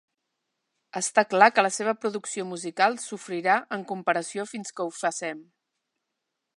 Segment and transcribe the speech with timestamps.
[0.99, 5.49] Està clar que la seva producció musical sofrirà en comparació fins que ho facem.